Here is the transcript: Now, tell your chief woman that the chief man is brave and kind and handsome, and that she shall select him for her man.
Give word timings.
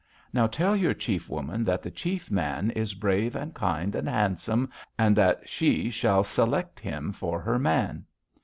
Now, 0.33 0.47
tell 0.47 0.75
your 0.75 0.95
chief 0.95 1.29
woman 1.29 1.63
that 1.65 1.83
the 1.83 1.91
chief 1.91 2.31
man 2.31 2.71
is 2.71 2.95
brave 2.95 3.35
and 3.35 3.53
kind 3.53 3.93
and 3.93 4.09
handsome, 4.09 4.71
and 4.97 5.15
that 5.15 5.47
she 5.47 5.91
shall 5.91 6.23
select 6.23 6.79
him 6.79 7.11
for 7.11 7.39
her 7.39 7.59
man. 7.59 8.05